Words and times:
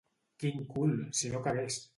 Quin 0.43 0.65
cul... 0.71 0.97
si 1.21 1.33
no 1.35 1.47
cagués! 1.49 1.83